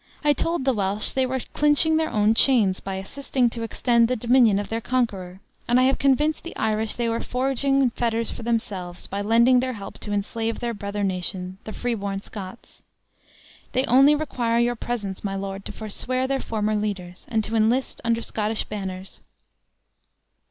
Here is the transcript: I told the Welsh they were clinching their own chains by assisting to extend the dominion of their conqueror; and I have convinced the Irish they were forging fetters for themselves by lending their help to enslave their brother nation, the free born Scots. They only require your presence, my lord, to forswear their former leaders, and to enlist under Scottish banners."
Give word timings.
I 0.23 0.33
told 0.33 0.65
the 0.65 0.73
Welsh 0.73 1.11
they 1.11 1.27
were 1.27 1.41
clinching 1.53 1.97
their 1.97 2.09
own 2.09 2.33
chains 2.33 2.79
by 2.79 2.95
assisting 2.95 3.51
to 3.51 3.61
extend 3.61 4.07
the 4.07 4.15
dominion 4.15 4.57
of 4.57 4.67
their 4.69 4.81
conqueror; 4.81 5.41
and 5.67 5.79
I 5.79 5.83
have 5.83 5.99
convinced 5.99 6.43
the 6.43 6.55
Irish 6.55 6.95
they 6.95 7.07
were 7.07 7.19
forging 7.21 7.91
fetters 7.91 8.31
for 8.31 8.41
themselves 8.41 9.05
by 9.05 9.21
lending 9.21 9.59
their 9.59 9.73
help 9.73 9.99
to 9.99 10.11
enslave 10.11 10.57
their 10.59 10.73
brother 10.73 11.03
nation, 11.03 11.59
the 11.65 11.71
free 11.71 11.93
born 11.93 12.19
Scots. 12.23 12.81
They 13.73 13.85
only 13.85 14.15
require 14.15 14.57
your 14.57 14.75
presence, 14.75 15.23
my 15.23 15.35
lord, 15.35 15.65
to 15.65 15.71
forswear 15.71 16.25
their 16.25 16.41
former 16.41 16.73
leaders, 16.75 17.27
and 17.29 17.43
to 17.43 17.55
enlist 17.55 18.01
under 18.03 18.23
Scottish 18.23 18.63
banners." 18.63 19.21